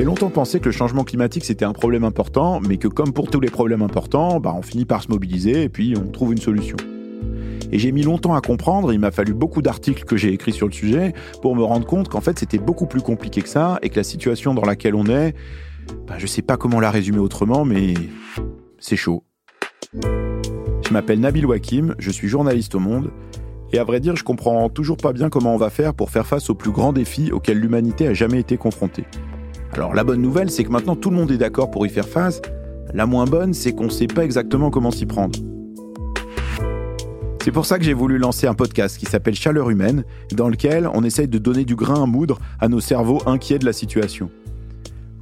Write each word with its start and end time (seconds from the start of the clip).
J'ai 0.00 0.06
longtemps 0.06 0.30
pensé 0.30 0.60
que 0.60 0.64
le 0.64 0.72
changement 0.72 1.04
climatique 1.04 1.44
c'était 1.44 1.66
un 1.66 1.74
problème 1.74 2.04
important, 2.04 2.58
mais 2.66 2.78
que 2.78 2.88
comme 2.88 3.12
pour 3.12 3.28
tous 3.28 3.38
les 3.38 3.50
problèmes 3.50 3.82
importants, 3.82 4.40
bah, 4.40 4.54
on 4.56 4.62
finit 4.62 4.86
par 4.86 5.02
se 5.02 5.08
mobiliser 5.08 5.64
et 5.64 5.68
puis 5.68 5.92
on 5.94 6.10
trouve 6.10 6.32
une 6.32 6.38
solution. 6.38 6.78
Et 7.70 7.78
j'ai 7.78 7.92
mis 7.92 8.02
longtemps 8.02 8.34
à 8.34 8.40
comprendre, 8.40 8.94
il 8.94 8.98
m'a 8.98 9.10
fallu 9.10 9.34
beaucoup 9.34 9.60
d'articles 9.60 10.04
que 10.04 10.16
j'ai 10.16 10.32
écrits 10.32 10.54
sur 10.54 10.66
le 10.68 10.72
sujet 10.72 11.12
pour 11.42 11.54
me 11.54 11.62
rendre 11.62 11.86
compte 11.86 12.08
qu'en 12.08 12.22
fait 12.22 12.38
c'était 12.38 12.56
beaucoup 12.56 12.86
plus 12.86 13.02
compliqué 13.02 13.42
que 13.42 13.48
ça 13.50 13.78
et 13.82 13.90
que 13.90 13.96
la 13.96 14.02
situation 14.02 14.54
dans 14.54 14.64
laquelle 14.64 14.94
on 14.94 15.04
est, 15.04 15.34
bah, 16.06 16.14
je 16.16 16.26
sais 16.26 16.40
pas 16.40 16.56
comment 16.56 16.80
la 16.80 16.90
résumer 16.90 17.18
autrement, 17.18 17.66
mais 17.66 17.92
c'est 18.78 18.96
chaud. 18.96 19.24
Je 19.92 20.92
m'appelle 20.94 21.20
Nabil 21.20 21.44
Wakim, 21.44 21.94
je 21.98 22.10
suis 22.10 22.28
journaliste 22.28 22.74
au 22.74 22.80
Monde, 22.80 23.10
et 23.74 23.78
à 23.78 23.84
vrai 23.84 24.00
dire, 24.00 24.16
je 24.16 24.24
comprends 24.24 24.70
toujours 24.70 24.96
pas 24.96 25.12
bien 25.12 25.28
comment 25.28 25.54
on 25.54 25.58
va 25.58 25.68
faire 25.68 25.92
pour 25.92 26.08
faire 26.08 26.26
face 26.26 26.48
aux 26.48 26.54
plus 26.54 26.70
grands 26.70 26.94
défis 26.94 27.32
auxquels 27.32 27.58
l'humanité 27.58 28.06
a 28.06 28.14
jamais 28.14 28.40
été 28.40 28.56
confrontée. 28.56 29.04
Alors 29.72 29.94
la 29.94 30.04
bonne 30.04 30.20
nouvelle, 30.20 30.50
c'est 30.50 30.64
que 30.64 30.70
maintenant 30.70 30.96
tout 30.96 31.10
le 31.10 31.16
monde 31.16 31.30
est 31.30 31.38
d'accord 31.38 31.70
pour 31.70 31.86
y 31.86 31.88
faire 31.88 32.08
face. 32.08 32.42
La 32.92 33.06
moins 33.06 33.24
bonne, 33.24 33.54
c'est 33.54 33.72
qu'on 33.72 33.88
sait 33.88 34.08
pas 34.08 34.24
exactement 34.24 34.70
comment 34.70 34.90
s'y 34.90 35.06
prendre. 35.06 35.38
C'est 37.42 37.52
pour 37.52 37.64
ça 37.64 37.78
que 37.78 37.84
j'ai 37.84 37.94
voulu 37.94 38.18
lancer 38.18 38.46
un 38.46 38.54
podcast 38.54 38.98
qui 38.98 39.06
s'appelle 39.06 39.34
Chaleur 39.34 39.70
humaine, 39.70 40.04
dans 40.32 40.48
lequel 40.48 40.90
on 40.92 41.04
essaye 41.04 41.28
de 41.28 41.38
donner 41.38 41.64
du 41.64 41.74
grain 41.74 42.02
à 42.02 42.06
moudre 42.06 42.38
à 42.58 42.68
nos 42.68 42.80
cerveaux 42.80 43.22
inquiets 43.26 43.58
de 43.58 43.64
la 43.64 43.72
situation. 43.72 44.28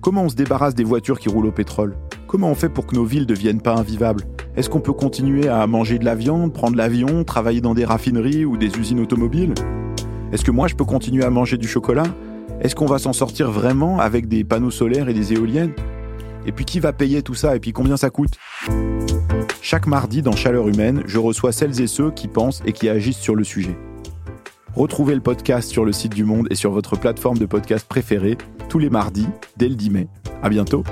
Comment 0.01 0.25
on 0.25 0.29
se 0.29 0.35
débarrasse 0.35 0.75
des 0.75 0.85
voitures 0.85 1.21
qui 1.21 1.29
roulent 1.29 1.47
au 1.47 1.53
pétrole? 1.53 1.95
Comment 2.27 2.51
on 2.51 2.55
fait 2.55 2.69
pour 2.69 2.87
que 2.87 2.97
nos 2.97 3.05
villes 3.05 3.23
ne 3.23 3.27
deviennent 3.27 3.61
pas 3.61 3.77
invivables? 3.77 4.25
Est-ce 4.57 4.69
qu'on 4.69 4.81
peut 4.81 4.93
continuer 4.93 5.49
à 5.49 5.67
manger 5.67 5.99
de 5.99 6.05
la 6.05 6.15
viande, 6.15 6.53
prendre 6.53 6.77
l'avion, 6.77 7.23
travailler 7.23 7.61
dans 7.61 7.75
des 7.75 7.85
raffineries 7.85 8.45
ou 8.45 8.57
des 8.57 8.77
usines 8.79 9.01
automobiles? 9.01 9.55
Est-ce 10.33 10.45
que 10.45 10.51
moi 10.51 10.67
je 10.69 10.75
peux 10.75 10.85
continuer 10.85 11.25
à 11.25 11.31
manger 11.31 11.57
du 11.57 11.69
chocolat? 11.69 12.05
Est-ce 12.61 12.75
qu'on 12.75 12.87
va 12.87 12.99
s'en 12.99 13.13
sortir 13.13 13.53
vraiment 13.53 14.01
avec 14.01 14.27
des 14.27 14.43
panneaux 14.43 14.73
solaires 14.73 15.09
et 15.09 15.15
des 15.15 15.33
éoliennes? 15.33 15.73
Et 16.45 16.51
puis 16.51 16.65
qui 16.65 16.81
va 16.81 16.93
payer 16.93 17.23
tout 17.23 17.35
ça? 17.35 17.55
Et 17.55 17.61
puis 17.61 17.73
combien 17.73 17.97
ça 17.97 18.11
coûte? 18.11 18.33
Chaque 19.63 19.87
mardi 19.87 20.23
dans 20.23 20.33
Chaleur 20.33 20.67
Humaine, 20.67 21.03
je 21.07 21.19
reçois 21.19 21.53
celles 21.53 21.81
et 21.81 21.87
ceux 21.87 22.11
qui 22.11 22.27
pensent 22.27 22.63
et 22.67 22.73
qui 22.73 22.89
agissent 22.89 23.19
sur 23.19 23.37
le 23.37 23.45
sujet. 23.45 23.77
Retrouvez 24.75 25.15
le 25.15 25.21
podcast 25.21 25.71
sur 25.71 25.85
le 25.85 25.93
site 25.93 26.15
du 26.15 26.25
Monde 26.25 26.49
et 26.51 26.57
sur 26.57 26.73
votre 26.73 26.97
plateforme 26.97 27.39
de 27.39 27.47
podcast 27.47 27.87
préférée 27.89 28.37
tous 28.69 28.79
les 28.79 28.91
mardis 28.91 29.29
dès 29.57 29.69
le 29.69 29.77
10 29.77 29.91
mai. 29.91 30.09
À 30.43 30.49
bientôt. 30.49 30.83